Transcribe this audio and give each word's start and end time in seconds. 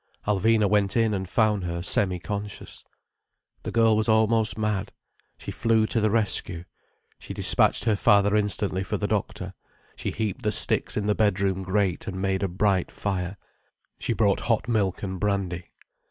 Alvina 0.25 0.67
went 0.67 0.97
in 0.97 1.13
and 1.13 1.29
found 1.29 1.63
her 1.63 1.83
semi 1.83 2.17
conscious. 2.17 2.83
The 3.61 3.71
girl 3.71 3.95
was 3.95 4.09
almost 4.09 4.57
mad. 4.57 4.91
She 5.37 5.51
flew 5.51 5.85
to 5.85 6.01
the 6.01 6.09
rescue. 6.09 6.63
She 7.19 7.35
despatched 7.35 7.83
her 7.83 7.95
father 7.95 8.35
instantly 8.35 8.81
for 8.83 8.97
the 8.97 9.05
doctor, 9.07 9.53
she 9.95 10.09
heaped 10.09 10.41
the 10.41 10.51
sticks 10.51 10.97
in 10.97 11.05
the 11.05 11.13
bedroom 11.13 11.61
grate 11.61 12.07
and 12.07 12.19
made 12.19 12.41
a 12.41 12.47
bright 12.47 12.91
fire, 12.91 13.37
she 13.99 14.13
brough 14.13 14.37
hot 14.41 14.67
milk 14.67 15.03
and 15.03 15.19
brandy. 15.19 15.65